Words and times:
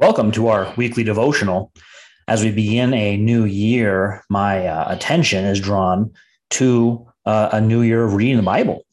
Welcome 0.00 0.32
to 0.32 0.48
our 0.48 0.72
weekly 0.78 1.04
devotional. 1.04 1.74
As 2.26 2.42
we 2.42 2.50
begin 2.50 2.94
a 2.94 3.18
new 3.18 3.44
year, 3.44 4.24
my 4.30 4.66
uh, 4.66 4.90
attention 4.90 5.44
is 5.44 5.60
drawn 5.60 6.10
to 6.52 7.06
uh, 7.26 7.50
a 7.52 7.60
new 7.60 7.82
year 7.82 8.04
of 8.04 8.14
reading 8.14 8.38
the 8.38 8.42
Bible 8.42 8.86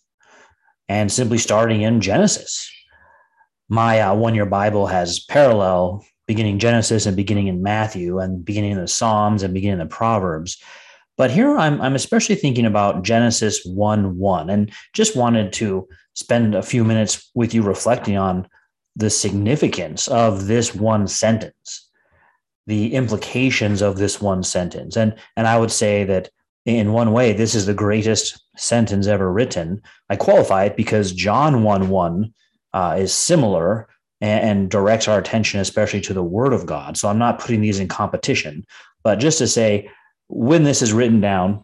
and 0.89 1.09
simply 1.09 1.37
starting 1.37 1.81
in 1.81 2.01
Genesis. 2.01 2.69
My 3.69 4.01
uh, 4.01 4.15
one 4.15 4.35
year 4.35 4.45
Bible 4.45 4.87
has 4.87 5.21
parallel 5.21 6.05
beginning 6.27 6.59
Genesis 6.59 7.05
and 7.05 7.15
beginning 7.15 7.47
in 7.47 7.63
Matthew 7.63 8.19
and 8.19 8.43
beginning 8.43 8.71
in 8.71 8.81
the 8.81 8.87
Psalms 8.89 9.43
and 9.43 9.53
beginning 9.53 9.79
in 9.79 9.87
the 9.87 9.95
Proverbs. 9.95 10.61
But 11.15 11.31
here 11.31 11.57
I'm, 11.57 11.79
I'm 11.79 11.95
especially 11.95 12.35
thinking 12.35 12.65
about 12.65 13.05
Genesis 13.05 13.63
1 13.63 14.17
1 14.17 14.49
and 14.49 14.73
just 14.91 15.15
wanted 15.15 15.53
to 15.53 15.87
spend 16.15 16.53
a 16.53 16.61
few 16.61 16.83
minutes 16.83 17.31
with 17.33 17.53
you 17.53 17.61
reflecting 17.61 18.17
on 18.17 18.45
the 18.97 19.09
significance 19.11 20.07
of 20.07 20.47
this 20.47 20.73
one 20.73 21.07
sentence, 21.07 21.89
the 22.65 22.95
implications 22.95 23.81
of 23.81 23.97
this 23.97 24.19
one 24.19 24.41
sentence. 24.41 24.97
And, 24.97 25.15
and 25.37 25.47
I 25.47 25.59
would 25.59 25.71
say 25.71 26.03
that 26.05 26.29
in 26.65 26.91
one 26.91 27.13
way, 27.13 27.31
this 27.31 27.53
is 27.53 27.67
the 27.67 27.75
greatest 27.75 28.41
sentence 28.57 29.05
ever 29.05 29.31
written. 29.31 29.81
I 30.09 30.15
qualify 30.15 30.65
it 30.65 30.75
because 30.75 31.13
John 31.13 31.63
1 31.63 31.89
1 31.89 32.33
uh, 32.73 32.95
is 32.99 33.13
similar 33.13 33.87
and, 34.19 34.49
and 34.49 34.69
directs 34.71 35.07
our 35.07 35.19
attention, 35.19 35.59
especially 35.59 36.01
to 36.01 36.13
the 36.13 36.23
Word 36.23 36.51
of 36.51 36.65
God. 36.65 36.97
So 36.97 37.07
I'm 37.07 37.19
not 37.19 37.39
putting 37.39 37.61
these 37.61 37.79
in 37.79 37.87
competition, 37.87 38.65
but 39.03 39.19
just 39.19 39.37
to 39.37 39.47
say, 39.47 39.89
when 40.27 40.63
this 40.63 40.81
is 40.81 40.91
written 40.91 41.21
down, 41.21 41.63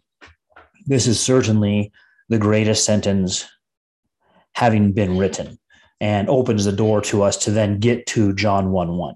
this 0.86 1.08
is 1.08 1.20
certainly 1.20 1.92
the 2.30 2.38
greatest 2.38 2.86
sentence 2.86 3.50
having 4.54 4.94
been 4.94 5.18
written 5.18 5.58
and 6.04 6.28
opens 6.28 6.66
the 6.66 6.72
door 6.74 7.00
to 7.00 7.24
us 7.24 7.38
to 7.38 7.50
then 7.50 7.80
get 7.80 8.06
to 8.06 8.34
John 8.34 8.74
1 8.74 8.98
1. 8.98 9.16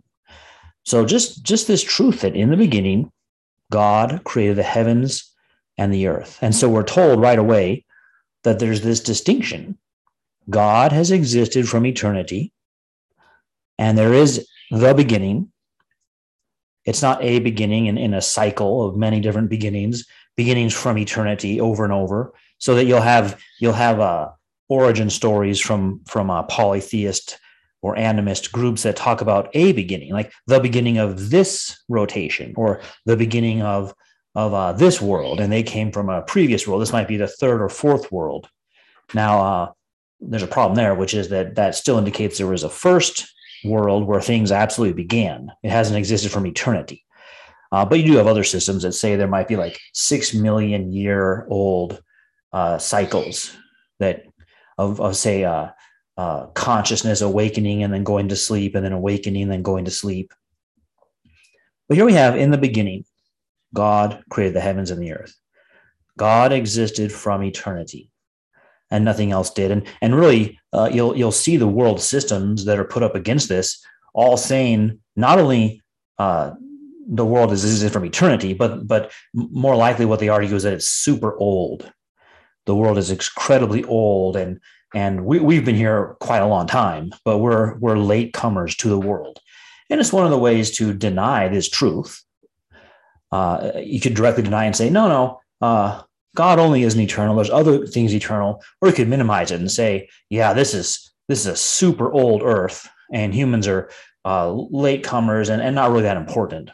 So 0.85 1.05
just, 1.05 1.43
just 1.43 1.67
this 1.67 1.83
truth 1.83 2.21
that 2.21 2.33
in 2.33 2.49
the 2.49 2.55
beginning, 2.55 3.11
God 3.69 4.23
created 4.23 4.55
the 4.55 4.63
heavens 4.63 5.29
and 5.77 5.93
the 5.93 6.07
earth. 6.07 6.39
And 6.41 6.55
so 6.55 6.69
we're 6.69 6.83
told 6.83 7.19
right 7.19 7.37
away 7.37 7.83
that 8.43 8.59
there's 8.59 8.79
this 8.79 9.01
distinction. 9.01 9.77
God 10.49 10.93
has 10.93 11.11
existed 11.11 11.67
from 11.67 11.85
eternity, 11.85 12.53
and 13.77 13.97
there 13.97 14.13
is 14.13 14.47
the 14.71 14.93
beginning. 14.93 15.51
It's 16.85 17.01
not 17.01 17.21
a 17.21 17.39
beginning 17.39 17.87
in, 17.87 17.97
in 17.97 18.13
a 18.13 18.21
cycle 18.21 18.87
of 18.87 18.95
many 18.95 19.19
different 19.19 19.49
beginnings, 19.49 20.05
beginnings 20.37 20.73
from 20.73 20.97
eternity 20.97 21.59
over 21.59 21.83
and 21.83 21.91
over, 21.91 22.33
so 22.59 22.75
that 22.75 22.85
you'll 22.85 23.01
have 23.01 23.37
you'll 23.59 23.73
have 23.73 23.99
a 23.99 24.37
origin 24.69 25.09
stories 25.09 25.59
from 25.59 26.01
from 26.05 26.29
a 26.29 26.43
polytheist 26.43 27.39
or 27.81 27.95
animist 27.95 28.51
groups 28.51 28.83
that 28.83 28.95
talk 28.95 29.21
about 29.21 29.49
a 29.53 29.71
beginning, 29.73 30.11
like 30.11 30.31
the 30.47 30.59
beginning 30.59 30.97
of 30.97 31.29
this 31.29 31.83
rotation 31.87 32.53
or 32.57 32.81
the 33.05 33.17
beginning 33.17 33.61
of 33.61 33.93
of 34.35 34.53
uh, 34.53 34.71
this 34.73 35.01
world, 35.01 35.39
and 35.39 35.51
they 35.51 35.63
came 35.63 35.91
from 35.91 36.09
a 36.09 36.21
previous 36.21 36.67
world. 36.67 36.81
This 36.81 36.93
might 36.93 37.07
be 37.07 37.17
the 37.17 37.27
third 37.27 37.61
or 37.61 37.69
fourth 37.69 38.11
world. 38.11 38.47
Now, 39.13 39.39
uh, 39.39 39.71
there's 40.19 40.43
a 40.43 40.47
problem 40.47 40.75
there, 40.75 40.93
which 40.93 41.13
is 41.13 41.29
that 41.29 41.55
that 41.55 41.75
still 41.75 41.97
indicates 41.97 42.37
there 42.37 42.47
was 42.47 42.63
a 42.63 42.69
first 42.69 43.33
world 43.63 44.05
where 44.05 44.21
things 44.21 44.51
absolutely 44.51 44.93
began. 44.93 45.51
It 45.63 45.71
hasn't 45.71 45.97
existed 45.97 46.31
from 46.31 46.45
eternity. 46.45 47.03
Uh, 47.71 47.83
but 47.83 47.99
you 47.99 48.05
do 48.05 48.17
have 48.17 48.27
other 48.27 48.43
systems 48.43 48.83
that 48.83 48.93
say 48.93 49.15
there 49.15 49.27
might 49.27 49.47
be 49.47 49.55
like 49.55 49.79
six 49.93 50.33
million 50.33 50.91
year 50.91 51.45
old 51.49 52.01
uh, 52.53 52.77
cycles 52.77 53.55
that 53.99 54.23
of, 54.77 54.99
of 55.01 55.15
say 55.15 55.43
uh, 55.43 55.69
uh, 56.17 56.47
consciousness 56.47 57.21
awakening 57.21 57.83
and 57.83 57.93
then 57.93 58.03
going 58.03 58.29
to 58.29 58.35
sleep 58.35 58.75
and 58.75 58.83
then 58.83 58.93
awakening 58.93 59.43
and 59.43 59.51
then 59.51 59.61
going 59.61 59.85
to 59.85 59.91
sleep. 59.91 60.33
But 61.87 61.97
here 61.97 62.05
we 62.05 62.13
have 62.13 62.35
in 62.35 62.51
the 62.51 62.57
beginning, 62.57 63.05
God 63.73 64.23
created 64.29 64.55
the 64.55 64.61
heavens 64.61 64.91
and 64.91 65.01
the 65.01 65.13
earth. 65.13 65.35
God 66.17 66.51
existed 66.51 67.11
from 67.11 67.43
eternity, 67.43 68.09
and 68.89 69.05
nothing 69.05 69.31
else 69.31 69.51
did. 69.51 69.71
And 69.71 69.87
and 70.01 70.15
really, 70.15 70.59
uh, 70.73 70.89
you'll 70.91 71.15
you'll 71.15 71.31
see 71.31 71.57
the 71.57 71.67
world 71.67 72.01
systems 72.01 72.65
that 72.65 72.79
are 72.79 72.83
put 72.83 73.03
up 73.03 73.15
against 73.15 73.47
this, 73.47 73.83
all 74.13 74.35
saying 74.35 74.99
not 75.15 75.37
only 75.37 75.83
uh, 76.17 76.51
the 77.07 77.25
world 77.25 77.51
is 77.51 77.63
existed 77.63 77.93
from 77.93 78.05
eternity, 78.05 78.53
but 78.53 78.87
but 78.87 79.11
more 79.33 79.75
likely 79.75 80.05
what 80.05 80.19
they 80.19 80.29
argue 80.29 80.55
is 80.55 80.63
that 80.63 80.73
it's 80.73 80.87
super 80.87 81.37
old 81.37 81.91
the 82.67 82.75
world 82.75 82.99
is 82.99 83.09
incredibly 83.09 83.83
old 83.85 84.35
and 84.35 84.59
and 84.93 85.25
we, 85.25 85.39
we've 85.39 85.65
been 85.65 85.75
here 85.75 86.15
quite 86.19 86.41
a 86.41 86.47
long 86.47 86.67
time 86.67 87.11
but 87.25 87.39
we're 87.39 87.75
we're 87.79 87.97
late 87.97 88.33
comers 88.33 88.75
to 88.75 88.89
the 88.89 88.99
world. 88.99 89.39
And 89.89 89.99
it's 89.99 90.13
one 90.13 90.25
of 90.25 90.31
the 90.31 90.37
ways 90.37 90.71
to 90.77 90.93
deny 90.93 91.47
this 91.47 91.69
truth. 91.69 92.21
Uh, 93.31 93.71
you 93.81 94.01
could 94.01 94.13
directly 94.13 94.43
deny 94.43 94.65
and 94.65 94.75
say 94.75 94.89
no 94.89 95.07
no 95.07 95.41
uh, 95.67 96.03
god 96.35 96.59
only 96.59 96.83
isn't 96.83 97.01
eternal. 97.01 97.35
There's 97.35 97.49
other 97.49 97.87
things 97.87 98.13
eternal. 98.13 98.61
Or 98.81 98.89
you 98.89 98.93
could 98.93 99.07
minimize 99.07 99.49
it 99.49 99.59
and 99.59 99.71
say 99.71 100.09
yeah 100.29 100.53
this 100.53 100.73
is 100.73 101.11
this 101.27 101.39
is 101.39 101.47
a 101.47 101.55
super 101.55 102.11
old 102.11 102.41
earth 102.43 102.87
and 103.11 103.33
humans 103.33 103.67
are 103.67 103.89
uh, 104.25 104.51
late 104.51 105.03
comers 105.03 105.47
and, 105.49 105.61
and 105.61 105.73
not 105.73 105.89
really 105.89 106.03
that 106.03 106.17
important. 106.17 106.69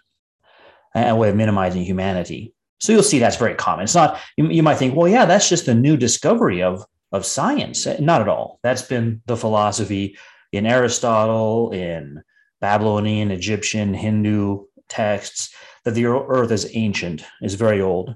A 0.95 1.15
way 1.15 1.29
of 1.29 1.35
minimizing 1.35 1.83
humanity 1.83 2.53
so 2.83 2.91
you'll 2.91 3.01
see 3.01 3.17
that's 3.17 3.37
very 3.37 3.55
common. 3.55 3.83
It's 3.83 3.95
not, 3.95 4.19
you, 4.35 4.49
you 4.49 4.61
might 4.61 4.75
think, 4.75 4.93
well, 4.93 5.07
yeah, 5.07 5.23
that's 5.23 5.47
just 5.47 5.69
a 5.69 5.73
new 5.73 5.95
discovery 5.95 6.61
of, 6.61 6.85
of 7.13 7.25
science. 7.25 7.87
Eh, 7.87 7.95
not 8.01 8.19
at 8.19 8.27
all. 8.27 8.59
That's 8.61 8.81
been 8.81 9.21
the 9.25 9.37
philosophy 9.37 10.17
in 10.51 10.65
Aristotle, 10.65 11.71
in 11.71 12.21
Babylonian, 12.59 13.31
Egyptian, 13.31 13.93
Hindu 13.93 14.65
texts, 14.89 15.55
that 15.85 15.91
the 15.91 16.07
earth 16.07 16.51
is 16.51 16.69
ancient, 16.73 17.23
is 17.41 17.53
very 17.55 17.79
old. 17.79 18.15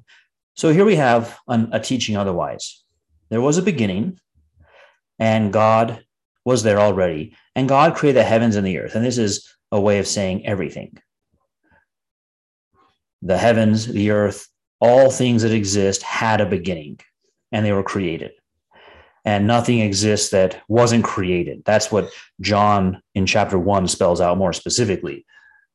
So 0.55 0.73
here 0.73 0.83
we 0.83 0.97
have 0.97 1.39
an, 1.47 1.69
a 1.71 1.79
teaching 1.79 2.17
otherwise. 2.17 2.83
There 3.29 3.39
was 3.39 3.57
a 3.57 3.61
beginning, 3.61 4.19
and 5.17 5.53
God 5.53 6.03
was 6.43 6.63
there 6.63 6.79
already, 6.81 7.37
and 7.55 7.69
God 7.69 7.95
created 7.95 8.19
the 8.19 8.25
heavens 8.25 8.57
and 8.57 8.67
the 8.67 8.79
earth. 8.79 8.95
And 8.95 9.05
this 9.05 9.17
is 9.17 9.49
a 9.71 9.79
way 9.79 9.99
of 9.99 10.07
saying 10.07 10.45
everything 10.45 10.97
the 13.21 13.37
heavens, 13.37 13.87
the 13.87 14.11
earth, 14.11 14.47
all 14.79 15.09
things 15.09 15.41
that 15.41 15.51
exist 15.51 16.03
had 16.03 16.41
a 16.41 16.45
beginning 16.45 16.99
and 17.51 17.65
they 17.65 17.71
were 17.71 17.83
created. 17.83 18.31
And 19.25 19.45
nothing 19.45 19.79
exists 19.79 20.29
that 20.29 20.61
wasn't 20.69 21.03
created. 21.03 21.63
That's 21.65 21.91
what 21.91 22.11
John 22.39 23.01
in 23.13 23.25
chapter 23.25 23.59
one 23.59 23.87
spells 23.87 24.21
out 24.21 24.37
more 24.37 24.53
specifically. 24.53 25.25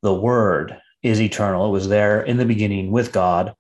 The 0.03 0.15
word 0.15 0.81
is 1.03 1.21
eternal. 1.21 1.67
It 1.67 1.73
was 1.73 1.89
there 1.89 2.23
in 2.23 2.39
the 2.39 2.47
beginning 2.47 2.91
with 2.91 3.13
God, 3.13 3.55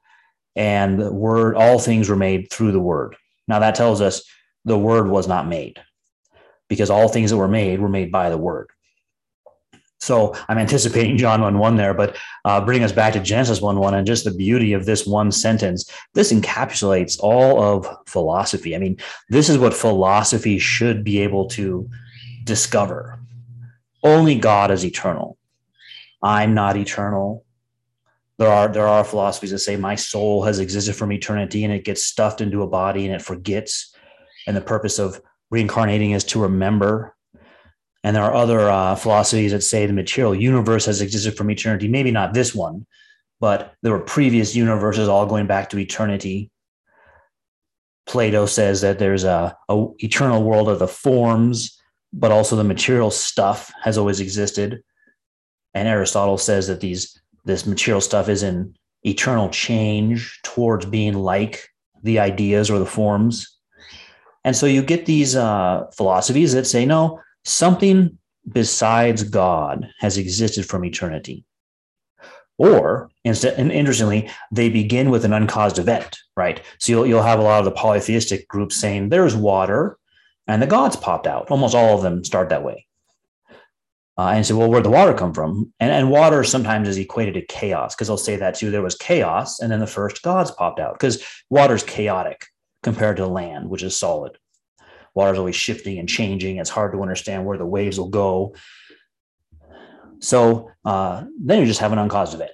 and 0.56 0.98
the 0.98 1.12
word, 1.12 1.56
all 1.56 1.78
things 1.78 2.08
were 2.08 2.16
made 2.16 2.50
through 2.50 2.72
the 2.72 2.80
word. 2.80 3.16
Now 3.48 3.58
that 3.58 3.74
tells 3.74 4.00
us 4.00 4.22
the 4.64 4.78
word 4.78 5.08
was 5.08 5.28
not 5.28 5.46
made 5.46 5.80
because 6.68 6.88
all 6.88 7.08
things 7.08 7.30
that 7.30 7.36
were 7.36 7.48
made 7.48 7.80
were 7.80 7.88
made 7.88 8.10
by 8.10 8.30
the 8.30 8.38
word. 8.38 8.70
So 10.02 10.34
I'm 10.48 10.58
anticipating 10.58 11.16
John 11.16 11.40
1 11.42 11.58
1 11.58 11.76
there, 11.76 11.94
but 11.94 12.16
uh, 12.44 12.60
bring 12.60 12.82
us 12.82 12.90
back 12.90 13.12
to 13.12 13.20
Genesis 13.20 13.60
1 13.60 13.78
1 13.78 13.94
and 13.94 14.04
just 14.04 14.24
the 14.24 14.34
beauty 14.34 14.72
of 14.72 14.84
this 14.84 15.06
one 15.06 15.30
sentence. 15.30 15.88
This 16.12 16.32
encapsulates 16.32 17.20
all 17.20 17.62
of 17.62 17.86
philosophy. 18.06 18.74
I 18.74 18.78
mean, 18.78 18.96
this 19.28 19.48
is 19.48 19.58
what 19.58 19.72
philosophy 19.72 20.58
should 20.58 21.04
be 21.04 21.20
able 21.20 21.46
to 21.50 21.88
discover. 22.42 23.20
Only 24.02 24.34
God 24.34 24.72
is 24.72 24.84
eternal. 24.84 25.38
I'm 26.20 26.52
not 26.52 26.76
eternal. 26.76 27.44
There 28.38 28.50
are 28.50 28.66
there 28.66 28.88
are 28.88 29.04
philosophies 29.04 29.52
that 29.52 29.60
say 29.60 29.76
my 29.76 29.94
soul 29.94 30.42
has 30.42 30.58
existed 30.58 30.96
from 30.96 31.12
eternity 31.12 31.62
and 31.62 31.72
it 31.72 31.84
gets 31.84 32.04
stuffed 32.04 32.40
into 32.40 32.62
a 32.62 32.66
body 32.66 33.06
and 33.06 33.14
it 33.14 33.22
forgets. 33.22 33.94
And 34.48 34.56
the 34.56 34.62
purpose 34.62 34.98
of 34.98 35.22
reincarnating 35.50 36.10
is 36.10 36.24
to 36.24 36.42
remember 36.42 37.14
and 38.04 38.16
there 38.16 38.24
are 38.24 38.34
other 38.34 38.68
uh, 38.68 38.96
philosophies 38.96 39.52
that 39.52 39.62
say 39.62 39.86
the 39.86 39.92
material 39.92 40.34
universe 40.34 40.86
has 40.86 41.00
existed 41.00 41.36
from 41.36 41.50
eternity. 41.50 41.88
Maybe 41.88 42.10
not 42.10 42.34
this 42.34 42.54
one, 42.54 42.86
but 43.40 43.74
there 43.82 43.92
were 43.92 44.00
previous 44.00 44.56
universes 44.56 45.08
all 45.08 45.26
going 45.26 45.46
back 45.46 45.70
to 45.70 45.78
eternity. 45.78 46.50
Plato 48.06 48.46
says 48.46 48.80
that 48.80 48.98
there's 48.98 49.24
a, 49.24 49.56
a 49.68 49.86
eternal 49.98 50.42
world 50.42 50.68
of 50.68 50.80
the 50.80 50.88
forms, 50.88 51.80
but 52.12 52.32
also 52.32 52.56
the 52.56 52.64
material 52.64 53.10
stuff 53.10 53.72
has 53.82 53.96
always 53.96 54.20
existed. 54.20 54.82
And 55.74 55.86
Aristotle 55.86 56.38
says 56.38 56.66
that 56.66 56.80
these 56.80 57.20
this 57.44 57.66
material 57.66 58.00
stuff 58.00 58.28
is 58.28 58.42
in 58.42 58.74
eternal 59.04 59.48
change 59.48 60.40
towards 60.42 60.86
being 60.86 61.14
like 61.14 61.68
the 62.02 62.18
ideas 62.18 62.70
or 62.70 62.78
the 62.78 62.86
forms. 62.86 63.58
And 64.44 64.56
so 64.56 64.66
you 64.66 64.82
get 64.82 65.06
these 65.06 65.36
uh, 65.36 65.86
philosophies 65.96 66.52
that 66.52 66.66
say, 66.66 66.84
no, 66.84 67.20
something 67.44 68.18
besides 68.50 69.22
God 69.22 69.90
has 70.00 70.18
existed 70.18 70.66
from 70.66 70.84
eternity. 70.84 71.44
Or, 72.58 73.10
and 73.24 73.72
interestingly, 73.72 74.30
they 74.52 74.68
begin 74.68 75.10
with 75.10 75.24
an 75.24 75.32
uncaused 75.32 75.78
event, 75.78 76.18
right? 76.36 76.60
So 76.78 76.92
you'll, 76.92 77.06
you'll 77.06 77.22
have 77.22 77.38
a 77.38 77.42
lot 77.42 77.60
of 77.60 77.64
the 77.64 77.72
polytheistic 77.72 78.46
groups 78.48 78.76
saying 78.76 79.08
there's 79.08 79.34
water 79.34 79.98
and 80.46 80.60
the 80.60 80.66
gods 80.66 80.96
popped 80.96 81.26
out. 81.26 81.50
Almost 81.50 81.74
all 81.74 81.96
of 81.96 82.02
them 82.02 82.24
start 82.24 82.50
that 82.50 82.64
way. 82.64 82.86
Uh, 84.18 84.32
and 84.34 84.44
say, 84.44 84.52
well, 84.52 84.70
where'd 84.70 84.84
the 84.84 84.90
water 84.90 85.14
come 85.14 85.32
from? 85.32 85.72
And, 85.80 85.90
and 85.90 86.10
water 86.10 86.44
sometimes 86.44 86.86
is 86.86 86.98
equated 86.98 87.34
to 87.34 87.46
chaos 87.46 87.94
because 87.94 88.08
they'll 88.08 88.18
say 88.18 88.36
that 88.36 88.54
too. 88.54 88.70
There 88.70 88.82
was 88.82 88.94
chaos, 88.94 89.58
and 89.58 89.72
then 89.72 89.80
the 89.80 89.86
first 89.86 90.22
gods 90.22 90.50
popped 90.50 90.78
out 90.78 90.92
because 90.92 91.24
water's 91.48 91.82
chaotic 91.82 92.46
compared 92.82 93.16
to 93.16 93.26
land, 93.26 93.70
which 93.70 93.82
is 93.82 93.96
solid. 93.96 94.36
Water's 95.14 95.38
always 95.38 95.56
shifting 95.56 95.98
and 95.98 96.08
changing. 96.08 96.56
It's 96.56 96.70
hard 96.70 96.92
to 96.92 97.02
understand 97.02 97.44
where 97.44 97.58
the 97.58 97.66
waves 97.66 97.98
will 97.98 98.08
go. 98.08 98.54
So 100.20 100.70
uh, 100.84 101.24
then 101.40 101.60
you 101.60 101.66
just 101.66 101.80
have 101.80 101.92
an 101.92 101.98
uncaused 101.98 102.34
event. 102.34 102.52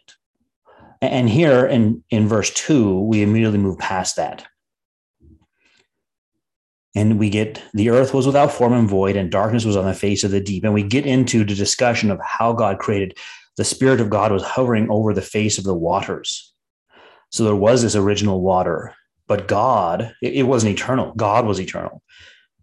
And 1.01 1.29
here 1.29 1.67
in, 1.67 2.03
in 2.11 2.27
verse 2.27 2.53
two, 2.53 3.01
we 3.03 3.23
immediately 3.23 3.59
move 3.59 3.79
past 3.79 4.17
that. 4.17 4.47
And 6.97 7.19
we 7.19 7.31
get 7.31 7.63
the 7.75 7.91
earth 7.91 8.13
was 8.13 8.27
without 8.27 8.51
form 8.51 8.73
and 8.73 8.89
void, 8.89 9.15
and 9.15 9.31
darkness 9.31 9.65
was 9.65 9.77
on 9.77 9.85
the 9.85 9.95
face 9.95 10.25
of 10.25 10.33
the 10.33 10.41
deep. 10.41 10.65
And 10.65 10.75
we 10.75 10.83
get 10.83 11.07
into 11.07 11.45
the 11.45 11.55
discussion 11.55 12.11
of 12.11 12.19
how 12.21 12.53
God 12.53 12.81
created. 12.81 13.17
The 13.57 13.65
Spirit 13.65 14.01
of 14.01 14.11
God 14.11 14.33
was 14.33 14.43
hovering 14.43 14.91
over 14.91 15.15
the 15.15 15.23
face 15.23 15.59
of 15.59 15.65
the 15.65 15.75
waters. 15.75 16.53
So 17.31 17.45
there 17.45 17.55
was 17.55 17.83
this 17.83 17.95
original 17.95 18.41
water, 18.41 18.95
but 19.29 19.47
God, 19.47 20.15
it 20.23 20.47
wasn't 20.47 20.73
eternal. 20.73 21.13
God 21.15 21.47
was 21.47 21.61
eternal. 21.61 22.03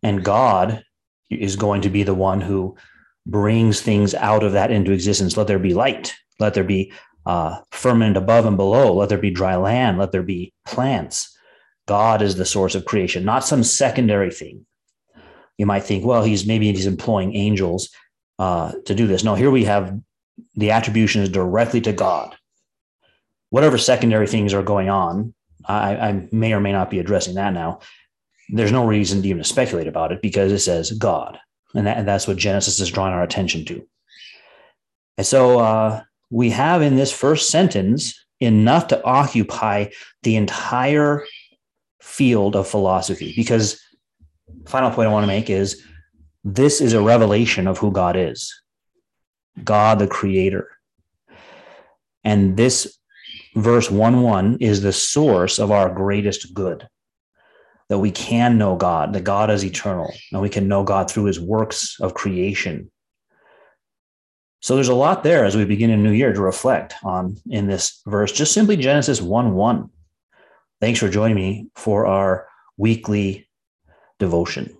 And 0.05 0.23
God 0.23 0.83
is 1.31 1.55
going 1.55 1.81
to 1.81 1.89
be 1.89 2.03
the 2.03 2.13
one 2.13 2.39
who 2.39 2.77
brings 3.25 3.81
things 3.81 4.13
out 4.13 4.43
of 4.43 4.51
that 4.51 4.69
into 4.69 4.91
existence. 4.91 5.35
Let 5.35 5.47
there 5.47 5.57
be 5.57 5.73
light. 5.73 6.13
Let 6.39 6.53
there 6.53 6.63
be 6.63 6.93
uh, 7.25 7.61
firmament 7.71 8.15
above 8.15 8.45
and 8.45 8.55
below. 8.55 8.93
Let 8.93 9.09
there 9.09 9.17
be 9.17 9.31
dry 9.31 9.55
land. 9.55 9.97
Let 9.97 10.11
there 10.11 10.21
be 10.21 10.53
plants. 10.63 11.35
God 11.87 12.21
is 12.21 12.35
the 12.35 12.45
source 12.45 12.75
of 12.75 12.85
creation, 12.85 13.25
not 13.25 13.45
some 13.45 13.63
secondary 13.63 14.29
thing. 14.29 14.67
You 15.57 15.65
might 15.65 15.83
think, 15.85 16.05
well, 16.05 16.23
he's 16.23 16.45
maybe 16.45 16.71
he's 16.71 16.85
employing 16.85 17.35
angels 17.35 17.89
uh, 18.37 18.73
to 18.85 18.93
do 18.93 19.07
this. 19.07 19.23
No, 19.23 19.33
here 19.33 19.49
we 19.49 19.63
have 19.63 19.99
the 20.53 20.69
attribution 20.69 21.23
is 21.23 21.29
directly 21.29 21.81
to 21.81 21.93
God. 21.93 22.35
Whatever 23.49 23.79
secondary 23.79 24.27
things 24.27 24.53
are 24.53 24.61
going 24.61 24.89
on, 24.89 25.33
I, 25.65 25.95
I 25.95 26.27
may 26.31 26.53
or 26.53 26.59
may 26.59 26.73
not 26.73 26.91
be 26.91 26.99
addressing 26.99 27.35
that 27.35 27.53
now. 27.53 27.79
There's 28.49 28.71
no 28.71 28.85
reason 28.85 29.21
to 29.21 29.27
even 29.27 29.43
speculate 29.43 29.87
about 29.87 30.11
it 30.11 30.21
because 30.21 30.51
it 30.51 30.59
says 30.59 30.91
God. 30.91 31.39
And, 31.73 31.87
that, 31.87 31.97
and 31.97 32.07
that's 32.07 32.27
what 32.27 32.37
Genesis 32.37 32.79
is 32.79 32.91
drawing 32.91 33.13
our 33.13 33.23
attention 33.23 33.65
to. 33.65 33.85
And 35.17 35.25
so 35.25 35.59
uh, 35.59 36.01
we 36.29 36.49
have 36.51 36.81
in 36.81 36.95
this 36.95 37.11
first 37.11 37.49
sentence 37.49 38.25
enough 38.39 38.87
to 38.87 39.03
occupy 39.03 39.87
the 40.23 40.35
entire 40.35 41.25
field 42.01 42.55
of 42.55 42.67
philosophy 42.67 43.33
because 43.35 43.81
final 44.65 44.91
point 44.91 45.07
i 45.07 45.11
want 45.11 45.23
to 45.23 45.27
make 45.27 45.49
is 45.49 45.83
this 46.43 46.81
is 46.81 46.93
a 46.93 47.01
revelation 47.01 47.67
of 47.67 47.77
who 47.77 47.91
god 47.91 48.15
is 48.15 48.61
god 49.63 49.97
the 49.97 50.07
creator 50.07 50.69
and 52.23 52.57
this 52.57 52.99
verse 53.55 53.89
1 53.89 54.21
1 54.21 54.57
is 54.59 54.81
the 54.81 54.93
source 54.93 55.57
of 55.57 55.71
our 55.71 55.89
greatest 55.89 56.53
good 56.53 56.87
that 57.89 57.99
we 57.99 58.11
can 58.11 58.57
know 58.57 58.75
god 58.75 59.13
that 59.13 59.23
god 59.23 59.49
is 59.49 59.63
eternal 59.63 60.11
and 60.31 60.41
we 60.41 60.49
can 60.49 60.67
know 60.67 60.83
god 60.83 61.09
through 61.09 61.25
his 61.25 61.39
works 61.39 61.97
of 62.01 62.13
creation 62.13 62.89
so 64.65 64.73
there's 64.73 64.87
a 64.87 64.95
lot 64.95 65.21
there 65.21 65.45
as 65.45 65.55
we 65.55 65.63
begin 65.63 65.91
a 65.91 65.95
new 65.95 66.09
year 66.09 66.33
to 66.33 66.41
reflect 66.41 66.95
on 67.03 67.37
in 67.51 67.67
this 67.67 68.01
verse, 68.07 68.31
just 68.31 68.51
simply 68.51 68.75
Genesis 68.75 69.21
1 69.21 69.53
1. 69.53 69.89
Thanks 70.81 70.99
for 70.99 71.07
joining 71.07 71.35
me 71.35 71.67
for 71.75 72.07
our 72.07 72.47
weekly 72.75 73.47
devotion. 74.17 74.75